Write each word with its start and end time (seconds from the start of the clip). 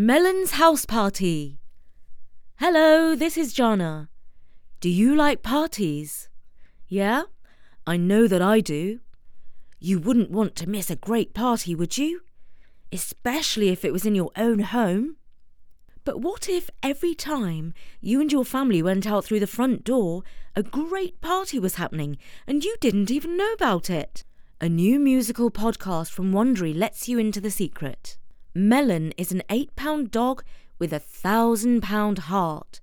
Melon's 0.00 0.52
House 0.52 0.86
Party. 0.86 1.58
Hello, 2.60 3.16
this 3.16 3.36
is 3.36 3.52
Jana. 3.52 4.08
Do 4.78 4.88
you 4.88 5.16
like 5.16 5.42
parties? 5.42 6.28
Yeah? 6.86 7.24
I 7.84 7.96
know 7.96 8.28
that 8.28 8.40
I 8.40 8.60
do. 8.60 9.00
You 9.80 9.98
wouldn't 9.98 10.30
want 10.30 10.54
to 10.54 10.68
miss 10.68 10.88
a 10.88 10.94
great 10.94 11.34
party, 11.34 11.74
would 11.74 11.98
you? 11.98 12.20
Especially 12.92 13.70
if 13.70 13.84
it 13.84 13.92
was 13.92 14.06
in 14.06 14.14
your 14.14 14.30
own 14.36 14.60
home. 14.60 15.16
But 16.04 16.20
what 16.20 16.48
if 16.48 16.70
every 16.80 17.16
time 17.16 17.74
you 18.00 18.20
and 18.20 18.30
your 18.30 18.44
family 18.44 18.80
went 18.80 19.04
out 19.04 19.24
through 19.24 19.40
the 19.40 19.48
front 19.48 19.82
door, 19.82 20.22
a 20.54 20.62
great 20.62 21.20
party 21.20 21.58
was 21.58 21.74
happening 21.74 22.18
and 22.46 22.64
you 22.64 22.76
didn't 22.80 23.10
even 23.10 23.36
know 23.36 23.52
about 23.52 23.90
it? 23.90 24.22
A 24.60 24.68
new 24.68 25.00
musical 25.00 25.50
podcast 25.50 26.12
from 26.12 26.30
Wondery 26.30 26.72
lets 26.72 27.08
you 27.08 27.18
into 27.18 27.40
the 27.40 27.50
secret. 27.50 28.16
Melon 28.58 29.12
is 29.16 29.30
an 29.30 29.42
eight 29.48 29.74
pound 29.76 30.10
dog 30.10 30.42
with 30.80 30.92
a 30.92 30.98
thousand 30.98 31.80
pound 31.80 32.18
heart. 32.18 32.80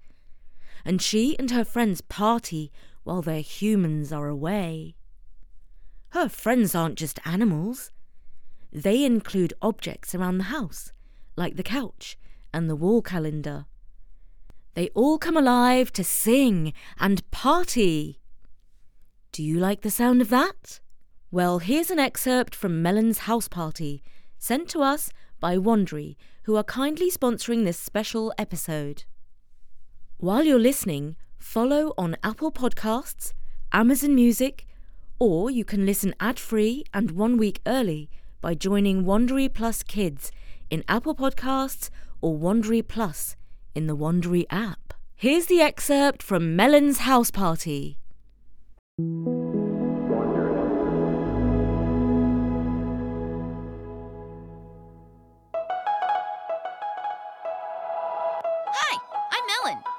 And 0.85 1.01
she 1.01 1.37
and 1.37 1.51
her 1.51 1.65
friends 1.65 1.99
party 1.99 2.71
while 3.03 3.21
their 3.21 3.41
humans 3.41 4.13
are 4.13 4.27
away. 4.27 4.95
Her 6.09 6.29
friends 6.29 6.75
aren't 6.75 6.97
just 6.97 7.19
animals, 7.25 7.91
they 8.71 9.03
include 9.03 9.53
objects 9.61 10.15
around 10.15 10.37
the 10.37 10.45
house, 10.45 10.93
like 11.35 11.55
the 11.55 11.63
couch 11.63 12.17
and 12.53 12.69
the 12.69 12.75
wall 12.75 13.01
calendar. 13.01 13.65
They 14.75 14.89
all 14.89 15.17
come 15.17 15.37
alive 15.37 15.91
to 15.93 16.03
sing 16.03 16.73
and 16.99 17.29
party. 17.31 18.19
Do 19.31 19.43
you 19.43 19.59
like 19.59 19.81
the 19.81 19.91
sound 19.91 20.21
of 20.21 20.29
that? 20.29 20.79
Well, 21.31 21.59
here's 21.59 21.91
an 21.91 21.99
excerpt 21.99 22.55
from 22.55 22.81
Melon's 22.81 23.19
house 23.19 23.47
party, 23.47 24.03
sent 24.37 24.69
to 24.69 24.81
us 24.81 25.09
by 25.45 25.57
Wondery, 25.57 26.15
who 26.45 26.55
are 26.55 26.63
kindly 26.63 27.11
sponsoring 27.11 27.65
this 27.65 27.77
special 27.77 28.33
episode. 28.35 29.03
While 30.17 30.43
you're 30.43 30.57
listening, 30.57 31.17
follow 31.37 31.93
on 31.99 32.17
Apple 32.23 32.51
Podcasts, 32.51 33.31
Amazon 33.71 34.15
Music, 34.15 34.65
or 35.19 35.51
you 35.51 35.63
can 35.63 35.85
listen 35.85 36.15
ad 36.19 36.39
free 36.39 36.83
and 36.95 37.11
one 37.11 37.37
week 37.37 37.61
early 37.67 38.09
by 38.41 38.55
joining 38.55 39.03
Wondery 39.03 39.53
Plus 39.53 39.83
Kids 39.83 40.31
in 40.71 40.83
Apple 40.87 41.13
Podcasts 41.13 41.91
or 42.21 42.35
Wondery 42.35 42.81
Plus 42.81 43.35
in 43.75 43.85
the 43.85 43.95
Wondery 43.95 44.47
app. 44.49 44.95
Here's 45.15 45.45
the 45.45 45.61
excerpt 45.61 46.23
from 46.23 46.55
Melon's 46.55 47.01
house 47.01 47.29
party. 47.29 47.99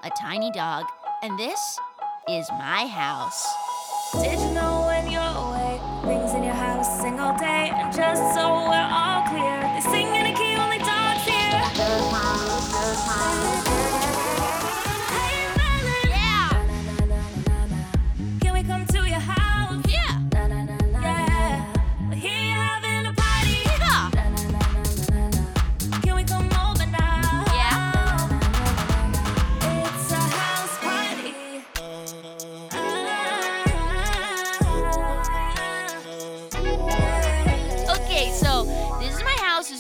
A 0.07 0.11
tiny 0.11 0.53
dog, 0.53 0.85
and 1.23 1.37
this 1.37 1.81
is 2.29 2.49
my 2.53 2.87
house. 2.87 3.45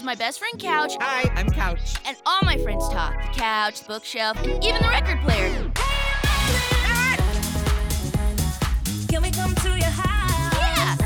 My 0.06 0.14
house, 0.14 0.18
this 0.18 0.36
is 0.36 0.38
my 0.38 0.38
best 0.38 0.38
friend 0.38 0.60
Couch, 0.60 0.92
Hi, 1.00 1.30
I'm 1.34 1.50
Couch. 1.50 1.96
and 2.06 2.16
all 2.26 2.40
my 2.42 2.56
friends 2.58 2.88
talk. 2.88 3.20
The 3.20 3.40
couch, 3.40 3.80
the 3.80 3.86
bookshelf, 3.88 4.38
and 4.38 4.62
even 4.64 4.80
the 4.82 4.88
record 4.88 5.20
player. 5.20 5.50
Can 9.08 9.22
we 9.22 9.30
come 9.30 9.54
to 9.54 9.68
your 9.70 9.90
house? 9.90 10.54
Yeah. 10.54 10.96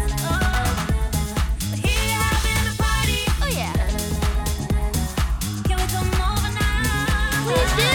We're 1.70 1.76
here 1.76 2.18
having 2.20 2.66
a 2.68 2.74
party. 2.76 3.24
Oh 3.40 3.48
yeah. 3.50 3.72
Can 5.64 5.76
we 5.76 5.86
come 5.86 6.10
over 6.20 6.50
now? 6.58 7.44
Please 7.46 7.72
do. 7.76 7.94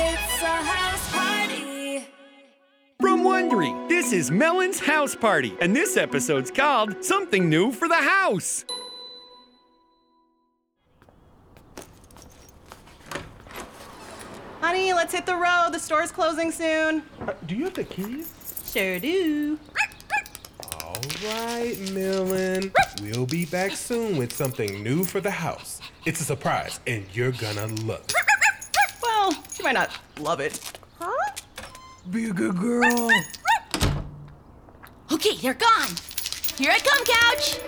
It's 0.00 0.42
a 0.42 0.44
house 0.64 1.06
party. 1.12 2.06
From 3.00 3.22
Wondery, 3.22 3.88
this 3.88 4.12
is 4.12 4.30
Melon's 4.30 4.80
House 4.80 5.14
Party, 5.14 5.56
and 5.60 5.76
this 5.76 5.96
episode's 5.96 6.50
called 6.50 7.04
Something 7.04 7.48
New 7.48 7.70
for 7.72 7.86
the 7.88 7.94
House. 7.94 8.64
Honey, 14.90 14.98
let's 14.98 15.14
hit 15.14 15.24
the 15.24 15.36
road. 15.36 15.68
The 15.70 15.78
store's 15.78 16.10
closing 16.10 16.50
soon. 16.50 17.04
Uh, 17.20 17.34
do 17.46 17.54
you 17.54 17.62
have 17.66 17.74
the 17.74 17.84
keys? 17.84 18.32
Sure 18.66 18.98
do. 18.98 19.56
All 20.82 21.00
right, 21.24 21.76
Millen. 21.92 22.72
We'll 23.00 23.24
be 23.24 23.44
back 23.44 23.70
soon 23.76 24.16
with 24.16 24.32
something 24.32 24.82
new 24.82 25.04
for 25.04 25.20
the 25.20 25.30
house. 25.30 25.80
It's 26.06 26.20
a 26.20 26.24
surprise, 26.24 26.80
and 26.88 27.06
you're 27.12 27.30
gonna 27.30 27.68
love 27.84 28.00
it. 28.00 28.14
Well, 29.00 29.32
you 29.56 29.64
might 29.64 29.74
not 29.74 29.90
love 30.18 30.40
it. 30.40 30.60
Huh? 30.98 31.34
Be 32.10 32.24
a 32.24 32.32
good 32.32 32.56
girl. 32.56 33.10
Okay, 35.12 35.36
they're 35.36 35.54
gone. 35.54 35.90
Here 36.58 36.72
I 36.72 36.80
come, 36.80 37.04
Couch. 37.04 37.60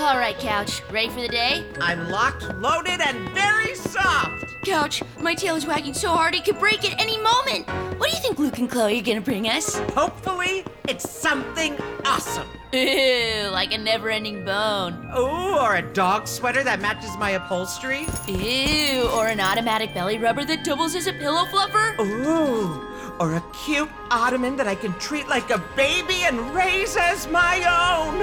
All 0.00 0.18
right, 0.18 0.36
Couch. 0.36 0.82
Ready 0.90 1.10
for 1.10 1.20
the 1.20 1.28
day? 1.28 1.64
I'm 1.80 2.10
locked, 2.10 2.42
loaded, 2.56 3.00
and 3.00 3.28
very 3.28 3.76
soft. 3.76 4.43
Couch, 4.64 5.02
my 5.20 5.34
tail 5.34 5.56
is 5.56 5.66
wagging 5.66 5.92
so 5.92 6.08
hard 6.08 6.34
it 6.34 6.44
could 6.44 6.58
break 6.58 6.90
at 6.90 6.98
any 6.98 7.18
moment. 7.18 7.68
What 7.98 8.10
do 8.10 8.16
you 8.16 8.22
think 8.22 8.38
Luke 8.38 8.58
and 8.58 8.70
Chloe 8.70 8.98
are 8.98 9.02
gonna 9.02 9.20
bring 9.20 9.46
us? 9.46 9.76
Hopefully, 9.94 10.64
it's 10.88 11.08
something 11.08 11.76
awesome. 12.06 12.48
Ew, 12.72 13.50
like 13.52 13.74
a 13.74 13.78
never-ending 13.78 14.44
bone. 14.44 14.94
Ooh, 15.16 15.58
or 15.58 15.76
a 15.76 15.82
dog 15.82 16.26
sweater 16.26 16.64
that 16.64 16.80
matches 16.80 17.14
my 17.18 17.32
upholstery. 17.32 18.06
Ew, 18.26 19.06
or 19.14 19.26
an 19.26 19.38
automatic 19.38 19.92
belly 19.92 20.16
rubber 20.16 20.44
that 20.44 20.64
doubles 20.64 20.94
as 20.94 21.06
a 21.06 21.12
pillow 21.12 21.44
fluffer. 21.44 21.98
Ooh, 22.00 22.82
or 23.20 23.34
a 23.34 23.44
cute 23.66 23.90
ottoman 24.10 24.56
that 24.56 24.66
I 24.66 24.74
can 24.74 24.94
treat 24.94 25.28
like 25.28 25.50
a 25.50 25.58
baby 25.76 26.22
and 26.24 26.40
raise 26.54 26.96
as 26.96 27.28
my 27.28 27.58
own. 27.58 28.22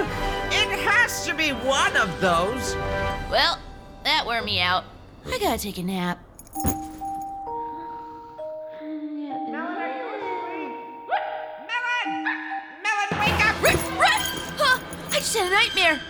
It 0.50 0.76
has 0.80 1.24
to 1.24 1.34
be 1.34 1.50
one 1.50 1.96
of 1.96 2.20
those. 2.20 2.74
Well, 3.30 3.60
that 4.02 4.26
wore 4.26 4.42
me 4.42 4.60
out. 4.60 4.84
I 5.24 5.38
gotta 5.38 5.56
take 5.56 5.78
a 5.78 5.84
nap. 5.84 6.18
Just 15.32 15.44
had 15.44 15.50
a 15.50 15.54
nightmare. 15.54 16.00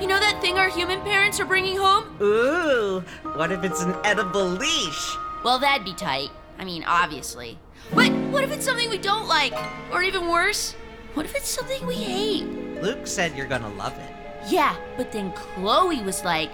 You 0.00 0.08
know 0.08 0.18
that 0.18 0.40
thing 0.40 0.58
our 0.58 0.68
human 0.68 1.00
parents 1.02 1.38
are 1.38 1.44
bringing 1.44 1.76
home? 1.76 2.04
Ooh, 2.20 3.04
what 3.34 3.52
if 3.52 3.62
it's 3.62 3.82
an 3.82 3.94
edible 4.02 4.46
leash? 4.46 5.16
Well, 5.44 5.60
that'd 5.60 5.84
be 5.84 5.94
tight. 5.94 6.30
I 6.58 6.64
mean, 6.64 6.82
obviously. 6.84 7.56
But 7.94 8.10
what 8.32 8.42
if 8.42 8.50
it's 8.50 8.64
something 8.64 8.90
we 8.90 8.98
don't 8.98 9.28
like? 9.28 9.54
Or 9.92 10.02
even 10.02 10.28
worse, 10.28 10.72
what 11.14 11.24
if 11.24 11.36
it's 11.36 11.48
something 11.48 11.86
we 11.86 11.94
hate? 11.94 12.46
Luke 12.82 13.06
said 13.06 13.36
you're 13.36 13.46
gonna 13.46 13.72
love 13.74 13.96
it. 13.96 14.10
Yeah, 14.48 14.76
but 14.96 15.12
then 15.12 15.32
Chloe 15.32 16.02
was 16.02 16.24
like, 16.24 16.50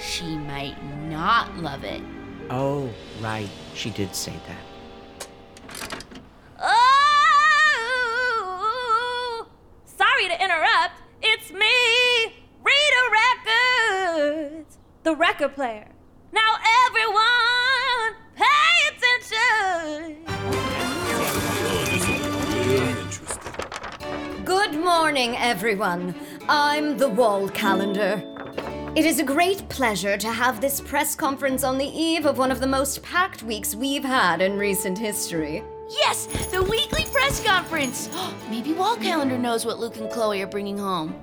she 0.00 0.36
might 0.36 0.76
not 1.08 1.56
love 1.56 1.82
it. 1.82 2.02
Oh, 2.50 2.88
right. 3.20 3.50
She 3.74 3.90
did 3.90 4.14
say 4.14 4.34
that. 4.46 4.73
Record 15.44 15.54
player. 15.56 15.88
Now 16.32 16.54
everyone, 16.86 18.14
pay 18.34 18.72
attention. 18.90 20.24
Good 24.44 24.74
morning, 24.74 25.36
everyone. 25.36 26.14
I'm 26.48 26.96
the 26.96 27.08
Wall 27.08 27.48
Calendar. 27.50 28.22
It 28.96 29.04
is 29.04 29.18
a 29.18 29.24
great 29.24 29.68
pleasure 29.68 30.16
to 30.16 30.32
have 30.32 30.60
this 30.60 30.80
press 30.80 31.14
conference 31.14 31.62
on 31.64 31.76
the 31.78 31.88
eve 31.88 32.24
of 32.26 32.38
one 32.38 32.50
of 32.50 32.60
the 32.60 32.66
most 32.66 33.02
packed 33.02 33.42
weeks 33.42 33.74
we've 33.74 34.04
had 34.04 34.40
in 34.40 34.56
recent 34.56 34.96
history. 34.96 35.62
Yes, 35.90 36.26
the 36.50 36.62
weekly 36.62 37.04
press 37.12 37.44
conference. 37.44 38.08
Maybe 38.50 38.72
Wall 38.72 38.96
Calendar 38.96 39.36
knows 39.36 39.66
what 39.66 39.78
Luke 39.78 39.96
and 39.96 40.10
Chloe 40.10 40.40
are 40.42 40.46
bringing 40.46 40.78
home. 40.78 41.14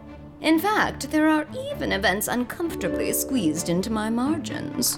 In 0.41 0.57
fact, 0.57 1.11
there 1.11 1.29
are 1.29 1.45
even 1.71 1.91
events 1.91 2.27
uncomfortably 2.27 3.13
squeezed 3.13 3.69
into 3.69 3.91
my 3.91 4.09
margins. 4.09 4.97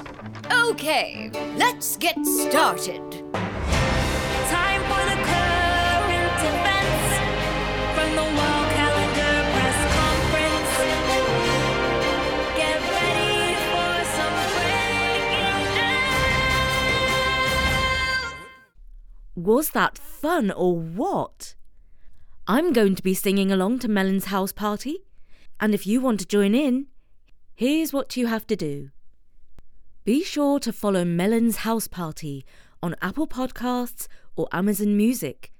Okay, 0.49 1.29
let's 1.57 1.97
get 1.97 2.15
started. 2.25 3.01
Time 3.33 4.81
for 4.87 5.03
the 5.03 5.17
current 5.27 6.39
events 6.47 7.19
from 7.93 8.15
the 8.15 8.23
wall 8.23 8.63
calendar 8.71 9.43
press 9.51 9.79
conference. 9.99 10.73
Get 12.55 12.79
ready 12.95 13.59
for 13.73 13.91
some 14.15 14.37
breaking 14.55 15.59
news. 19.35 19.45
Was 19.45 19.71
that 19.71 19.97
fun 19.97 20.51
or 20.51 20.79
what? 20.79 21.55
I'm 22.47 22.71
going 22.71 22.95
to 22.95 23.03
be 23.03 23.13
singing 23.13 23.51
along 23.51 23.79
to 23.79 23.89
Melon's 23.89 24.25
house 24.25 24.53
party, 24.53 24.99
and 25.59 25.73
if 25.73 25.88
you 25.88 26.01
want 26.01 26.19
to 26.19 26.25
join 26.25 26.55
in, 26.55 26.88
here's 27.55 27.94
what 27.94 28.17
you 28.17 28.27
have 28.27 28.45
to 28.47 28.55
do. 28.55 28.89
Be 30.03 30.23
sure 30.23 30.59
to 30.59 30.73
follow 30.73 31.05
Melon's 31.05 31.57
house 31.57 31.88
party 31.88 32.45
on 32.81 32.95
Apple 33.01 33.27
Podcasts 33.27 34.07
or 34.35 34.50
Amazon 34.51 34.97
Music, 34.97 35.51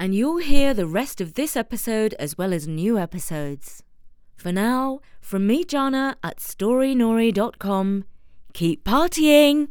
and 0.00 0.14
you'll 0.14 0.38
hear 0.38 0.72
the 0.72 0.86
rest 0.86 1.20
of 1.20 1.34
this 1.34 1.56
episode 1.56 2.14
as 2.18 2.38
well 2.38 2.52
as 2.52 2.66
new 2.66 2.98
episodes. 2.98 3.82
For 4.36 4.52
now, 4.52 5.00
from 5.20 5.46
me, 5.46 5.64
Jana, 5.64 6.16
at 6.22 6.40
storynory.com, 6.40 8.04
keep 8.52 8.84
partying! 8.84 9.68